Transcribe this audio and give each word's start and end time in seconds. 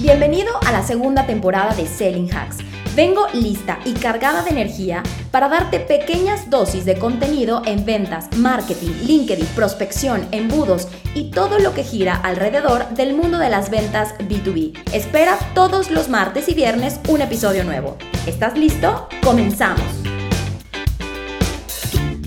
Bienvenido 0.00 0.54
a 0.66 0.72
la 0.72 0.82
segunda 0.82 1.26
temporada 1.26 1.74
de 1.74 1.86
Selling 1.86 2.34
Hacks. 2.34 2.56
Vengo 2.96 3.26
lista 3.34 3.78
y 3.84 3.92
cargada 3.92 4.42
de 4.42 4.48
energía 4.48 5.02
para 5.30 5.50
darte 5.50 5.78
pequeñas 5.78 6.48
dosis 6.48 6.86
de 6.86 6.98
contenido 6.98 7.60
en 7.66 7.84
ventas, 7.84 8.34
marketing, 8.38 8.92
LinkedIn, 9.04 9.44
prospección, 9.48 10.26
embudos 10.32 10.88
y 11.14 11.30
todo 11.30 11.58
lo 11.58 11.74
que 11.74 11.84
gira 11.84 12.16
alrededor 12.16 12.88
del 12.94 13.14
mundo 13.14 13.36
de 13.38 13.50
las 13.50 13.68
ventas 13.68 14.14
B2B. 14.20 14.72
Espera 14.94 15.38
todos 15.54 15.90
los 15.90 16.08
martes 16.08 16.48
y 16.48 16.54
viernes 16.54 16.98
un 17.10 17.20
episodio 17.20 17.62
nuevo. 17.64 17.98
¿Estás 18.26 18.56
listo? 18.56 19.06
Comenzamos. 19.22 19.84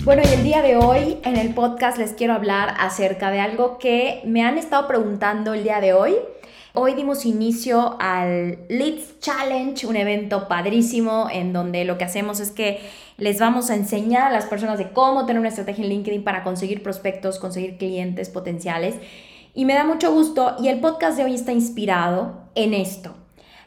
Bueno, 0.04 0.22
y 0.24 0.32
el 0.32 0.44
día 0.44 0.62
de 0.62 0.76
hoy 0.76 1.18
en 1.24 1.36
el 1.36 1.54
podcast 1.54 1.98
les 1.98 2.12
quiero 2.12 2.34
hablar 2.34 2.74
acerca 2.78 3.32
de 3.32 3.40
algo 3.40 3.78
que 3.78 4.22
me 4.24 4.44
han 4.44 4.58
estado 4.58 4.86
preguntando 4.86 5.54
el 5.54 5.64
día 5.64 5.80
de 5.80 5.92
hoy 5.92 6.14
Hoy 6.76 6.94
dimos 6.94 7.24
inicio 7.24 7.96
al 8.00 8.58
Leads 8.68 9.20
Challenge, 9.20 9.86
un 9.86 9.94
evento 9.94 10.48
padrísimo 10.48 11.28
en 11.30 11.52
donde 11.52 11.84
lo 11.84 11.98
que 11.98 12.04
hacemos 12.04 12.40
es 12.40 12.50
que 12.50 12.80
les 13.16 13.38
vamos 13.38 13.70
a 13.70 13.76
enseñar 13.76 14.22
a 14.22 14.32
las 14.32 14.46
personas 14.46 14.78
de 14.78 14.90
cómo 14.90 15.24
tener 15.24 15.38
una 15.38 15.50
estrategia 15.50 15.84
en 15.84 15.90
LinkedIn 15.90 16.24
para 16.24 16.42
conseguir 16.42 16.82
prospectos, 16.82 17.38
conseguir 17.38 17.78
clientes 17.78 18.28
potenciales. 18.28 18.96
Y 19.54 19.66
me 19.66 19.74
da 19.74 19.84
mucho 19.84 20.12
gusto 20.12 20.56
y 20.58 20.66
el 20.66 20.80
podcast 20.80 21.16
de 21.16 21.22
hoy 21.22 21.34
está 21.36 21.52
inspirado 21.52 22.40
en 22.56 22.74
esto. 22.74 23.14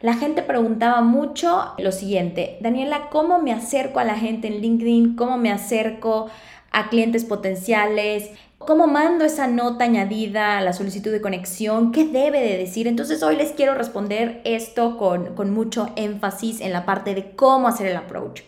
La 0.01 0.15
gente 0.15 0.41
preguntaba 0.41 0.99
mucho 0.99 1.75
lo 1.77 1.93
siguiente, 1.93 2.57
Daniela, 2.59 3.07
¿cómo 3.09 3.39
me 3.39 3.53
acerco 3.53 4.01
a 4.01 4.03
la 4.03 4.15
gente 4.15 4.49
en 4.49 4.59
LinkedIn? 4.59 5.15
¿Cómo 5.15 5.37
me 5.37 5.53
acerco 5.53 6.27
a 6.71 6.89
clientes 6.89 7.23
potenciales? 7.23 8.31
¿Cómo 8.67 8.85
mando 8.85 9.23
esa 9.23 9.47
nota 9.47 9.85
añadida 9.85 10.57
a 10.57 10.61
la 10.61 10.73
solicitud 10.73 11.09
de 11.09 11.21
conexión? 11.21 11.93
¿Qué 11.93 12.03
debe 12.03 12.41
de 12.41 12.57
decir? 12.57 12.85
Entonces 12.85 13.23
hoy 13.23 13.37
les 13.37 13.53
quiero 13.53 13.75
responder 13.75 14.41
esto 14.43 14.97
con, 14.97 15.35
con 15.35 15.51
mucho 15.51 15.87
énfasis 15.95 16.59
en 16.59 16.73
la 16.73 16.85
parte 16.85 17.15
de 17.15 17.31
cómo 17.31 17.69
hacer 17.69 17.87
el 17.87 17.95
approach. 17.95 18.41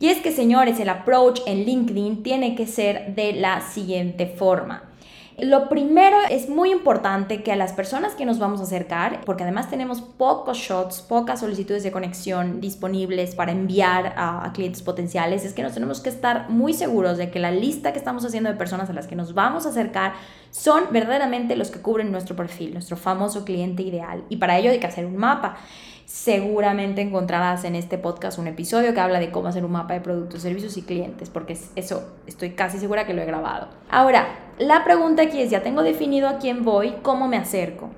Y 0.00 0.08
es 0.08 0.22
que, 0.22 0.32
señores, 0.32 0.80
el 0.80 0.88
approach 0.88 1.42
en 1.44 1.66
LinkedIn 1.66 2.22
tiene 2.22 2.56
que 2.56 2.66
ser 2.66 3.14
de 3.14 3.34
la 3.34 3.60
siguiente 3.60 4.24
forma. 4.24 4.84
Lo 5.38 5.70
primero 5.70 6.18
es 6.30 6.50
muy 6.50 6.70
importante 6.70 7.42
que 7.42 7.52
a 7.52 7.56
las 7.56 7.72
personas 7.72 8.14
que 8.14 8.26
nos 8.26 8.38
vamos 8.38 8.60
a 8.60 8.64
acercar, 8.64 9.22
porque 9.24 9.44
además 9.44 9.70
tenemos 9.70 10.02
pocos 10.02 10.58
shots, 10.58 11.00
pocas 11.00 11.40
solicitudes 11.40 11.82
de 11.82 11.90
conexión 11.90 12.60
disponibles 12.60 13.34
para 13.34 13.52
enviar 13.52 14.12
a, 14.16 14.50
clientes 14.52 14.82
potenciales, 14.82 15.44
es 15.44 15.54
que 15.54 15.62
nos 15.62 15.72
tenemos 15.72 16.00
que 16.00 16.10
estar 16.10 16.50
muy 16.50 16.74
seguros 16.74 17.16
de 17.16 17.30
que 17.30 17.38
la 17.38 17.50
lista 17.50 17.92
que 17.92 17.98
estamos 17.98 18.24
haciendo 18.24 18.50
de 18.50 18.56
personas 18.56 18.90
a 18.90 18.92
las 18.92 19.06
que 19.06 19.16
nos 19.16 19.32
vamos 19.32 19.64
a 19.64 19.70
acercar 19.70 20.12
son 20.50 20.84
verdaderamente 20.90 21.56
los 21.56 21.70
que 21.70 21.80
cubren 21.80 22.12
nuestro 22.12 22.36
perfil, 22.36 22.74
nuestro 22.74 22.98
famoso 22.98 23.44
cliente 23.44 23.82
ideal. 23.82 24.24
Y 24.28 24.36
para 24.36 24.58
ello 24.58 24.70
hay 24.70 24.80
que 24.80 24.86
hacer 24.86 25.06
un 25.06 25.16
mapa. 25.16 25.56
Seguramente 26.04 27.00
encontrarás 27.00 27.64
en 27.64 27.74
este 27.74 27.96
podcast 27.96 28.38
un 28.38 28.46
episodio 28.46 28.92
que 28.92 29.00
habla 29.00 29.18
de 29.18 29.30
cómo 29.30 29.48
hacer 29.48 29.64
un 29.64 29.72
mapa 29.72 29.94
de 29.94 30.02
productos, 30.02 30.42
servicios 30.42 30.76
y 30.76 30.82
clientes, 30.82 31.30
porque 31.30 31.56
eso 31.74 32.12
estoy 32.26 32.50
casi 32.50 32.78
segura 32.78 33.06
que 33.06 33.14
lo 33.14 33.22
he 33.22 33.24
grabado. 33.24 33.68
Ahora, 33.88 34.26
la 34.62 34.84
pregunta 34.84 35.22
aquí 35.22 35.40
es, 35.40 35.50
ya 35.50 35.62
tengo 35.62 35.82
definido 35.82 36.28
a 36.28 36.38
quién 36.38 36.64
voy, 36.64 36.94
¿cómo 37.02 37.28
me 37.28 37.36
acerco? 37.36 37.90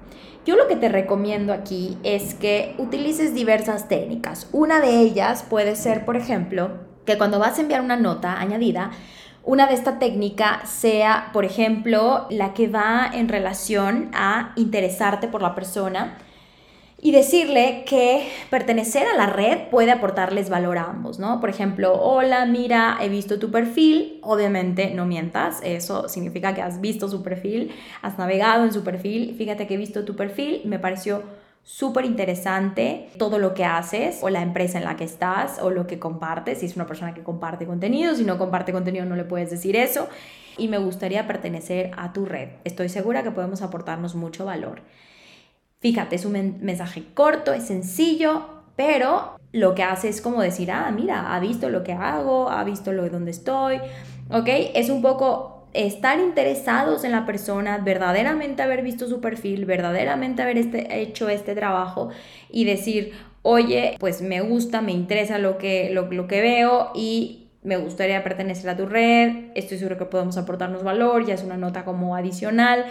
Yo 0.47 0.57
lo 0.57 0.67
que 0.67 0.77
te 0.77 0.89
recomiendo 0.89 1.53
aquí 1.53 1.97
es 2.03 2.35
que 2.35 2.75
utilices 2.79 3.35
diversas 3.35 3.89
técnicas. 3.89 4.49
Una 4.53 4.81
de 4.81 5.01
ellas 5.01 5.43
puede 5.43 5.77
ser, 5.77 6.05
por 6.05 6.17
ejemplo, 6.17 6.71
que 7.07 7.17
cuando 7.19 7.39
vas 7.39 7.59
a 7.59 7.63
enviar 7.63 7.81
una 7.81 7.97
nota 7.97 8.39
añadida, 8.39 8.91
una 9.43 9.67
de 9.67 9.75
esta 9.75 9.99
técnica 9.99 10.63
sea, 10.65 11.31
por 11.33 11.45
ejemplo, 11.45 12.27
la 12.31 12.55
que 12.55 12.69
va 12.69 13.11
en 13.13 13.29
relación 13.29 14.11
a 14.15 14.53
interesarte 14.57 15.29
por 15.29 15.43
la 15.43 15.55
persona 15.55 16.19
y 17.05 17.11
decirle 17.11 17.85
que 17.87 18.27
pertenecer 18.49 19.07
a 19.07 19.15
la 19.15 19.27
red 19.27 19.69
puede 19.71 19.93
aportarles 19.93 20.49
valor 20.49 20.79
a 20.79 20.85
ambos, 20.85 21.19
¿no? 21.19 21.39
Por 21.39 21.51
ejemplo, 21.51 21.93
hola, 22.01 22.47
mira, 22.47 22.97
he 22.99 23.11
visto 23.11 23.39
tu 23.39 23.51
perfil, 23.51 24.21
obviamente 24.23 24.91
no 24.95 25.05
mientas, 25.05 25.61
eso 25.63 26.09
significa 26.09 26.55
que 26.55 26.63
has 26.63 26.81
visto 26.81 27.11
su 27.11 27.23
perfil, 27.23 27.73
has 28.01 28.17
navegado 28.17 28.65
en 28.65 28.73
su 28.73 28.83
perfil, 28.83 29.35
fíjate 29.37 29.67
que 29.67 29.75
he 29.75 29.77
visto 29.77 30.07
tu 30.07 30.17
perfil, 30.17 30.63
me 30.65 30.79
pareció 30.79 31.23
súper 31.63 32.07
interesante 32.07 33.11
todo 33.19 33.39
lo 33.39 33.53
que 33.53 33.67
haces 33.67 34.21
o 34.23 34.31
la 34.31 34.41
empresa 34.41 34.79
en 34.79 34.85
la 34.85 34.97
que 34.97 35.05
estás 35.05 35.59
o 35.61 35.69
lo 35.69 35.87
que 35.87 35.99
compartes, 35.99 36.61
si 36.61 36.67
es 36.67 36.75
una 36.75 36.87
persona 36.87 37.13
que 37.13 37.23
comparte 37.23 37.67
contenido, 37.67 38.15
si 38.15 38.25
no 38.25 38.39
comparte 38.39 38.73
contenido 38.73 39.05
no 39.05 39.15
le 39.15 39.25
puedes 39.25 39.51
decir 39.51 39.77
eso 39.77 40.09
y 40.57 40.69
me 40.69 40.79
gustaría 40.79 41.27
pertenecer 41.27 41.91
a 41.99 42.15
tu 42.15 42.25
red. 42.25 42.49
Estoy 42.65 42.89
segura 42.89 43.23
que 43.23 43.31
podemos 43.31 43.61
aportarnos 43.61 44.15
mucho 44.15 44.47
valor. 44.47 44.81
Fíjate, 45.85 46.17
es 46.17 46.25
un 46.25 46.61
mensaje 46.63 47.03
corto, 47.13 47.53
es 47.53 47.65
sencillo, 47.65 48.47
pero 48.75 49.37
lo 49.53 49.75
que 49.75 49.83
hace 49.83 50.09
es 50.09 50.23
como 50.23 50.41
decir, 50.41 50.71
ah, 50.71 50.91
mira, 50.91 51.35
ha 51.35 51.41
visto 51.41 51.69
lo 51.69 51.85
que 51.85 51.93
hago, 51.93 52.49
ha 52.49 52.65
visto 52.65 52.95
lo 52.95 53.03
de 53.03 53.11
donde 53.11 53.33
estoy, 53.33 53.77
¿ok? 54.31 54.49
Es 54.75 54.89
un 54.89 55.03
poco 55.03 55.67
estar 55.75 56.19
interesados 56.21 57.05
en 57.05 57.13
la 57.13 57.27
persona, 57.27 57.77
verdaderamente 57.77 58.63
haber 58.63 58.81
visto 58.81 59.07
su 59.07 59.21
perfil, 59.21 59.67
verdaderamente 59.67 60.41
haber 60.41 60.57
este, 60.57 61.03
hecho 61.03 61.29
este 61.29 61.55
trabajo 61.55 62.09
y 62.51 62.65
decir, 62.65 63.13
oye, 63.43 63.97
pues 64.01 64.23
me 64.23 64.41
gusta, 64.41 64.81
me 64.81 64.93
interesa 64.93 65.37
lo 65.37 65.59
que, 65.59 65.91
lo, 65.91 66.11
lo 66.11 66.27
que 66.27 66.41
veo 66.41 66.93
y 66.95 67.49
me 67.63 67.77
gustaría 67.77 68.25
pertenecer 68.25 68.71
a 68.71 68.77
tu 68.79 68.87
red, 68.87 69.51
estoy 69.55 69.77
seguro 69.77 69.99
que 69.99 70.07
podemos 70.07 70.39
aportarnos 70.39 70.83
valor, 70.83 71.27
ya 71.27 71.35
es 71.35 71.43
una 71.43 71.59
nota 71.59 71.85
como 71.85 72.17
adicional 72.17 72.87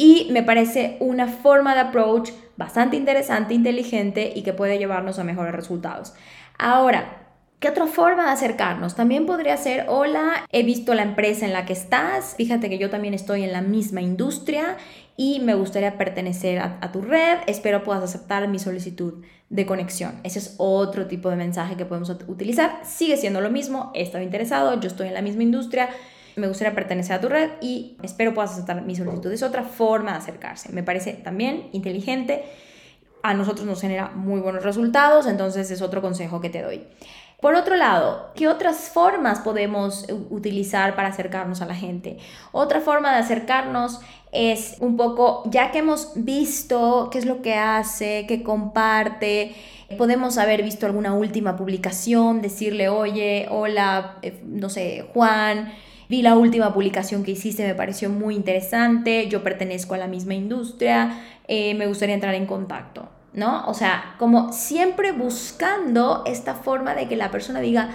y 0.00 0.28
me 0.30 0.42
parece 0.42 0.96
una 0.98 1.28
forma 1.28 1.74
de 1.74 1.80
approach 1.80 2.30
bastante 2.56 2.96
interesante, 2.96 3.52
inteligente 3.52 4.32
y 4.34 4.42
que 4.42 4.54
puede 4.54 4.78
llevarnos 4.78 5.18
a 5.18 5.24
mejores 5.24 5.54
resultados. 5.54 6.14
Ahora, 6.58 7.18
¿Qué 7.60 7.68
otra 7.68 7.86
forma 7.86 8.24
de 8.24 8.30
acercarnos? 8.30 8.96
También 8.96 9.26
podría 9.26 9.54
ser, 9.58 9.84
hola, 9.88 10.46
he 10.50 10.62
visto 10.62 10.94
la 10.94 11.02
empresa 11.02 11.44
en 11.44 11.52
la 11.52 11.66
que 11.66 11.74
estás, 11.74 12.34
fíjate 12.38 12.70
que 12.70 12.78
yo 12.78 12.88
también 12.88 13.12
estoy 13.12 13.42
en 13.42 13.52
la 13.52 13.60
misma 13.60 14.00
industria 14.00 14.78
y 15.14 15.40
me 15.40 15.52
gustaría 15.52 15.98
pertenecer 15.98 16.58
a, 16.58 16.90
tu 16.90 17.02
red, 17.02 17.40
espero 17.46 17.84
puedas 17.84 18.02
aceptar 18.02 18.48
mi 18.48 18.58
solicitud 18.58 19.22
de 19.50 19.66
conexión. 19.66 20.20
Ese 20.24 20.38
es 20.38 20.54
otro 20.56 21.06
tipo 21.06 21.28
de 21.28 21.36
mensaje 21.36 21.76
que 21.76 21.84
podemos 21.84 22.08
utilizar. 22.08 22.80
Sigue 22.82 23.18
siendo 23.18 23.42
lo 23.42 23.50
mismo, 23.50 23.90
he 23.94 24.00
estado 24.00 24.24
interesado, 24.24 24.80
yo 24.80 24.88
estoy 24.88 25.08
en 25.08 25.14
la 25.14 25.20
misma 25.20 25.42
industria, 25.42 25.90
me 26.40 26.48
gustaría 26.48 26.74
pertenecer 26.74 27.16
a 27.16 27.20
tu 27.20 27.28
red 27.28 27.50
y 27.60 27.96
espero 28.02 28.34
puedas 28.34 28.52
aceptar 28.52 28.82
mi 28.82 28.96
solicitud. 28.96 29.30
Es 29.32 29.42
otra 29.42 29.62
forma 29.62 30.12
de 30.12 30.18
acercarse. 30.18 30.72
Me 30.72 30.82
parece 30.82 31.12
también 31.12 31.68
inteligente. 31.72 32.44
A 33.22 33.34
nosotros 33.34 33.66
nos 33.66 33.80
genera 33.80 34.08
muy 34.08 34.40
buenos 34.40 34.64
resultados, 34.64 35.26
entonces 35.26 35.70
es 35.70 35.82
otro 35.82 36.00
consejo 36.00 36.40
que 36.40 36.48
te 36.48 36.62
doy. 36.62 36.86
Por 37.40 37.54
otro 37.54 37.76
lado, 37.76 38.32
¿qué 38.34 38.48
otras 38.48 38.90
formas 38.90 39.40
podemos 39.40 40.06
utilizar 40.28 40.94
para 40.94 41.08
acercarnos 41.08 41.62
a 41.62 41.66
la 41.66 41.74
gente? 41.74 42.18
Otra 42.52 42.80
forma 42.80 43.12
de 43.12 43.18
acercarnos 43.18 44.00
es 44.30 44.76
un 44.80 44.96
poco, 44.96 45.42
ya 45.46 45.70
que 45.70 45.78
hemos 45.78 46.12
visto 46.16 47.08
qué 47.10 47.18
es 47.18 47.24
lo 47.24 47.40
que 47.40 47.54
hace, 47.54 48.26
qué 48.28 48.42
comparte, 48.42 49.54
podemos 49.96 50.36
haber 50.36 50.62
visto 50.62 50.84
alguna 50.84 51.14
última 51.14 51.56
publicación, 51.56 52.42
decirle, 52.42 52.90
oye, 52.90 53.48
hola, 53.50 54.18
eh, 54.22 54.38
no 54.44 54.68
sé, 54.68 55.06
Juan, 55.14 55.72
Vi 56.10 56.22
la 56.22 56.34
última 56.34 56.74
publicación 56.74 57.22
que 57.22 57.30
hiciste, 57.30 57.64
me 57.64 57.76
pareció 57.76 58.10
muy 58.10 58.34
interesante, 58.34 59.28
yo 59.28 59.44
pertenezco 59.44 59.94
a 59.94 59.96
la 59.96 60.08
misma 60.08 60.34
industria, 60.34 61.22
eh, 61.46 61.72
me 61.76 61.86
gustaría 61.86 62.16
entrar 62.16 62.34
en 62.34 62.46
contacto, 62.46 63.08
¿no? 63.32 63.64
O 63.68 63.74
sea, 63.74 64.16
como 64.18 64.52
siempre 64.52 65.12
buscando 65.12 66.24
esta 66.26 66.54
forma 66.54 66.96
de 66.96 67.06
que 67.06 67.14
la 67.14 67.30
persona 67.30 67.60
diga, 67.60 67.90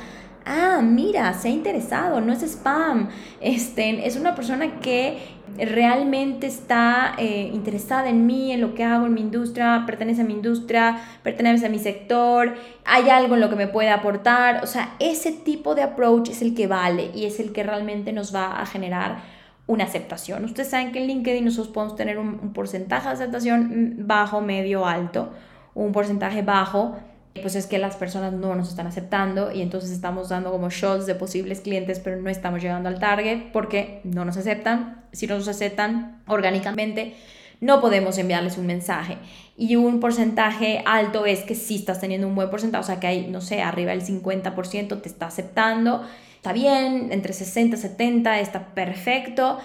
ah, 0.46 0.80
mira, 0.81 1.34
se 1.34 1.50
ha 1.50 1.52
interesado, 1.52 2.22
no 2.22 2.31
es 2.31 2.42
spam, 2.42 3.09
este, 3.42 4.08
es 4.08 4.16
una 4.16 4.34
persona 4.34 4.80
que 4.80 5.18
realmente 5.58 6.48
está 6.48 7.16
eh, 7.18 7.50
interesada 7.54 8.09
en 8.09 8.26
mí, 8.26 8.52
en 8.52 8.62
lo 8.62 8.74
que 8.74 8.84
hago, 8.84 9.06
en 9.06 9.14
mi 9.14 9.22
industria, 9.22 9.84
pertenece 9.85 10.22
a 10.22 10.26
mi 10.26 10.34
industria, 10.34 10.97
pertenece 11.24 11.66
a 11.66 11.70
mi 11.70 11.79
sector, 11.79 12.56
hay 12.84 13.09
algo 13.09 13.35
en 13.35 13.41
lo 13.41 13.50
que 13.50 13.56
me 13.56 13.68
puede 13.68 13.90
aportar. 13.90 14.64
O 14.64 14.68
sea, 14.68 14.96
ese 15.00 15.32
tipo 15.32 15.76
de 15.76 15.84
approach 15.84 16.29
es 16.29 16.41
el 16.41 16.56
que 16.56 16.68
vale 16.68 17.12
y 17.14 17.26
es 17.26 17.40
el 17.40 17.52
que 17.53 17.64
realmente 17.64 18.12
nos 18.12 18.34
va 18.35 18.59
a 18.59 18.66
generar 18.66 19.24
una 19.68 19.85
aceptación. 19.85 20.46
Ustedes 20.46 20.70
saben 20.70 20.91
que 20.91 21.00
en 21.00 21.08
LinkedIn 21.08 21.46
nosotros 21.46 21.74
podemos 21.74 21.96
tener 21.96 22.20
un, 22.20 22.40
un 22.41 22.53
porcentaje 22.53 23.08
de 23.08 23.14
aceptación 23.14 23.96
bajo, 24.00 24.41
medio, 24.41 24.85
alto, 24.85 25.32
un 25.74 25.91
porcentaje 25.91 26.41
bajo 26.41 26.96
pues 27.41 27.55
es 27.55 27.67
que 27.67 27.78
las 27.78 27.96
personas 27.96 28.34
no 28.34 28.55
nos 28.55 28.70
están 28.70 28.87
aceptando 28.87 29.52
y 29.52 29.61
entonces 29.61 29.91
estamos 29.91 30.29
dando 30.29 30.52
como 30.52 30.70
shots 30.70 31.05
de 31.05 31.16
posibles 31.16 31.61
clientes, 31.61 31.99
pero 31.99 32.22
no 32.22 32.29
estamos 32.29 32.61
llegando 32.61 32.90
al 32.90 32.99
target 32.99 33.52
porque 33.52 33.99
no 34.03 34.23
nos 34.26 34.37
aceptan. 34.37 35.03
Si 35.11 35.28
no 35.28 35.37
nos 35.37 35.47
aceptan 35.47 36.22
orgánicamente, 36.28 37.16
no 37.61 37.82
podemos 37.82 38.17
enviarles 38.17 38.58
un 38.58 38.67
mensaje. 38.67 39.17
Y 39.58 39.76
un 39.76 39.99
porcentaje 39.99 40.82
alto 40.85 41.26
es 41.26 41.41
que 41.41 41.55
sí 41.55 41.76
estás 41.76 41.99
teniendo 41.99 42.28
un 42.28 42.35
buen 42.35 42.49
porcentaje, 42.49 42.82
o 42.82 42.85
sea 42.85 42.99
que 42.99 43.08
hay, 43.08 43.28
no 43.28 43.41
sé, 43.41 43.61
arriba 43.61 43.91
del 43.91 44.03
50% 44.03 45.02
te 45.02 45.09
está 45.09 45.28
aceptando. 45.28 46.03
Está 46.38 46.53
bien, 46.53 47.09
entre 47.11 47.34
60 47.34 47.76
y 47.76 47.79
70 47.79 48.40
está 48.40 48.67
perfecto. 48.73 49.59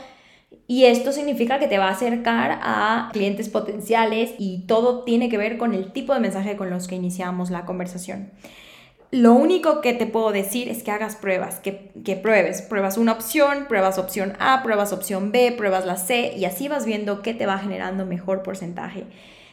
Y 0.66 0.84
esto 0.84 1.12
significa 1.12 1.58
que 1.58 1.66
te 1.66 1.78
va 1.78 1.88
a 1.88 1.92
acercar 1.92 2.60
a 2.62 3.10
clientes 3.12 3.48
potenciales 3.48 4.32
y 4.38 4.66
todo 4.66 5.02
tiene 5.04 5.28
que 5.28 5.38
ver 5.38 5.58
con 5.58 5.74
el 5.74 5.92
tipo 5.92 6.14
de 6.14 6.20
mensaje 6.20 6.56
con 6.56 6.70
los 6.70 6.86
que 6.86 6.94
iniciamos 6.94 7.50
la 7.50 7.64
conversación. 7.64 8.30
Lo 9.12 9.32
único 9.32 9.80
que 9.80 9.92
te 9.92 10.06
puedo 10.06 10.30
decir 10.30 10.68
es 10.68 10.84
que 10.84 10.92
hagas 10.92 11.16
pruebas, 11.16 11.58
que, 11.58 11.90
que, 12.04 12.14
pruebes. 12.14 12.62
Pruebas 12.62 12.96
una 12.96 13.10
opción, 13.10 13.66
pruebas 13.66 13.98
opción 13.98 14.34
A, 14.38 14.62
pruebas 14.62 14.92
opción 14.92 15.32
B, 15.32 15.52
pruebas 15.58 15.84
la 15.84 15.96
C 15.96 16.34
y 16.36 16.44
así 16.44 16.68
vas 16.68 16.86
viendo 16.86 17.20
qué 17.20 17.34
te 17.34 17.46
va 17.46 17.58
generando 17.58 18.06
mejor 18.06 18.44
porcentaje. 18.44 19.06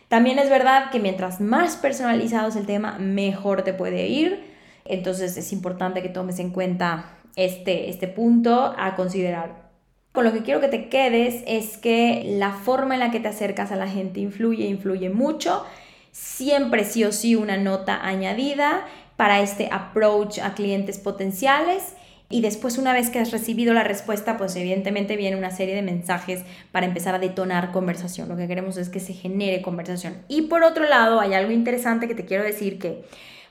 También 0.09 0.37
es 0.37 0.49
verdad 0.49 0.91
que 0.91 0.99
mientras 0.99 1.41
más 1.41 1.75
personalizado 1.75 2.49
es 2.49 2.55
el 2.55 2.67
tema, 2.67 2.97
mejor 2.99 3.63
te 3.63 3.73
puede 3.73 4.07
ir. 4.07 4.43
Entonces 4.85 5.35
es 5.35 5.51
importante 5.51 6.03
que 6.03 6.09
tomes 6.09 6.37
en 6.37 6.51
cuenta 6.51 7.17
este, 7.35 7.89
este 7.89 8.07
punto 8.07 8.75
a 8.77 8.95
considerar. 8.95 9.66
Con 10.11 10.23
lo 10.23 10.33
que 10.33 10.41
quiero 10.41 10.61
que 10.61 10.67
te 10.67 10.89
quedes 10.89 11.43
es 11.45 11.77
que 11.77 12.23
la 12.37 12.51
forma 12.51 12.95
en 12.95 13.01
la 13.01 13.11
que 13.11 13.19
te 13.19 13.27
acercas 13.27 13.71
a 13.71 13.75
la 13.75 13.87
gente 13.87 14.19
influye, 14.19 14.65
influye 14.65 15.09
mucho. 15.09 15.63
Siempre 16.11 16.85
sí 16.85 17.03
o 17.03 17.11
sí 17.11 17.35
una 17.35 17.57
nota 17.57 18.03
añadida 18.03 18.85
para 19.15 19.41
este 19.41 19.69
approach 19.71 20.39
a 20.39 20.53
clientes 20.53 20.97
potenciales 20.97 21.95
y 22.29 22.41
después 22.41 22.77
una 22.77 22.91
vez 22.91 23.09
que 23.09 23.19
has 23.19 23.31
recibido 23.31 23.73
la 23.73 23.83
respuesta, 23.83 24.37
pues 24.37 24.55
evidentemente 24.57 25.15
viene 25.15 25.37
una 25.37 25.51
serie 25.51 25.75
de 25.75 25.81
mensajes 25.81 26.41
para 26.71 26.85
empezar 26.85 27.15
a 27.15 27.19
detonar 27.19 27.71
conversación. 27.71 28.27
Lo 28.27 28.35
que 28.35 28.47
queremos 28.47 28.75
es 28.77 28.89
que 28.89 28.99
se 28.99 29.13
genere 29.13 29.61
conversación. 29.61 30.17
Y 30.27 30.43
por 30.43 30.63
otro 30.63 30.83
lado, 30.85 31.21
hay 31.21 31.33
algo 31.33 31.51
interesante 31.51 32.07
que 32.07 32.15
te 32.15 32.25
quiero 32.25 32.43
decir 32.43 32.79
que 32.79 33.05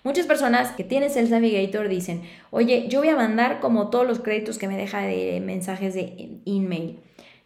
muchas 0.06 0.26
personas 0.26 0.70
que 0.70 0.84
tienen 0.84 1.10
Sales 1.10 1.30
Navigator 1.30 1.88
dicen, 1.88 2.22
oye, 2.50 2.86
yo 2.88 3.00
voy 3.00 3.08
a 3.08 3.16
mandar 3.16 3.58
como 3.58 3.90
todos 3.90 4.06
los 4.06 4.20
créditos 4.20 4.56
que 4.56 4.68
me 4.68 4.76
deja 4.76 5.00
de 5.00 5.42
mensajes 5.44 5.94
de 5.94 6.38
email. 6.46 7.00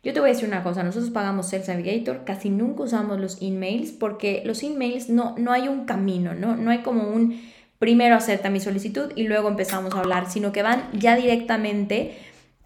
Yo 0.04 0.12
te 0.12 0.20
voy 0.20 0.28
a 0.28 0.32
decir 0.34 0.46
una 0.46 0.62
cosa, 0.62 0.82
nosotros 0.82 1.10
pagamos 1.10 1.48
Sales 1.48 1.68
Navigator, 1.68 2.24
casi 2.26 2.50
nunca 2.50 2.82
usamos 2.82 3.18
los 3.18 3.40
emails 3.40 3.92
porque 3.92 4.42
los 4.44 4.62
emails 4.62 5.08
no, 5.08 5.34
no 5.38 5.52
hay 5.52 5.68
un 5.68 5.86
camino, 5.86 6.34
¿no? 6.34 6.54
No 6.54 6.70
hay 6.70 6.80
como 6.80 7.08
un 7.08 7.40
primero 7.78 8.14
acepta 8.14 8.50
mi 8.50 8.60
solicitud 8.60 9.10
y 9.16 9.22
luego 9.22 9.48
empezamos 9.48 9.94
a 9.94 10.00
hablar, 10.00 10.30
sino 10.30 10.52
que 10.52 10.60
van 10.60 10.90
ya 10.92 11.16
directamente 11.16 12.18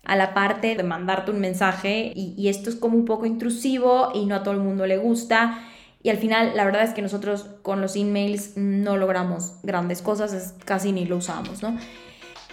a 0.04 0.16
la 0.16 0.34
parte 0.34 0.74
de 0.74 0.82
mandarte 0.82 1.30
un 1.30 1.38
mensaje 1.38 2.12
y, 2.16 2.48
esto 2.48 2.68
es 2.68 2.74
como 2.74 2.96
un 2.96 3.04
poco 3.04 3.26
intrusivo 3.26 4.10
y 4.12 4.26
no 4.26 4.34
a 4.34 4.42
todo 4.42 4.54
el 4.54 4.60
mundo 4.60 4.86
le 4.86 4.96
gusta. 4.96 5.60
Y 6.04 6.10
al 6.10 6.18
final, 6.18 6.52
la 6.54 6.66
verdad 6.66 6.82
es 6.82 6.92
que 6.92 7.00
nosotros 7.00 7.46
con 7.62 7.80
los 7.80 7.96
emails 7.96 8.58
no 8.58 8.98
logramos 8.98 9.54
grandes 9.62 10.02
cosas, 10.02 10.52
casi 10.66 10.92
ni 10.92 11.06
lo 11.06 11.16
usamos, 11.16 11.62
¿no? 11.62 11.78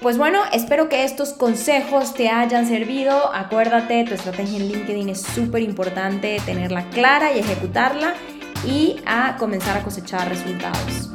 Pues 0.01 0.17
bueno, 0.17 0.39
espero 0.53 0.87
que 0.87 1.03
estos 1.03 1.33
consejos 1.33 2.13
te 2.13 2.29
hayan 2.29 2.65
servido. 2.65 3.35
Acuérdate, 3.35 4.05
tu 4.05 4.13
estrategia 4.13 4.57
en 4.57 4.69
LinkedIn 4.69 5.09
es 5.09 5.21
súper 5.21 5.63
importante 5.63 6.41
tenerla 6.45 6.89
clara 6.91 7.33
y 7.33 7.39
ejecutarla 7.39 8.13
y 8.65 9.01
a 9.05 9.35
comenzar 9.35 9.77
a 9.77 9.83
cosechar 9.83 10.29
resultados. 10.29 11.11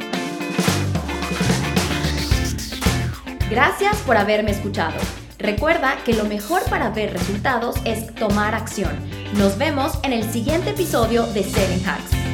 Gracias 3.48 3.96
por 4.02 4.18
haberme 4.18 4.50
escuchado. 4.50 4.98
Recuerda 5.38 5.96
que 6.04 6.12
lo 6.12 6.26
mejor 6.26 6.62
para 6.68 6.90
ver 6.90 7.14
resultados 7.14 7.76
es 7.86 8.14
tomar 8.14 8.54
acción. 8.54 8.92
Nos 9.38 9.56
vemos 9.56 9.98
en 10.02 10.12
el 10.12 10.30
siguiente 10.30 10.70
episodio 10.70 11.26
de 11.28 11.42
Seven 11.42 11.82
Hacks. 11.88 12.25